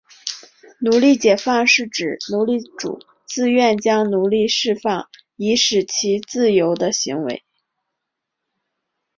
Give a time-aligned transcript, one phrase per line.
[0.79, 7.43] 奴隶解放是指奴隶主自愿将奴隶释放以使其自由的行为。